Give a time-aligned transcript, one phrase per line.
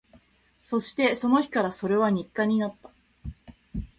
[0.59, 2.91] そして、その日からそれは日課になった